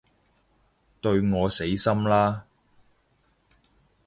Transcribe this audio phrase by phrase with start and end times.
[0.99, 2.45] 對我死心啦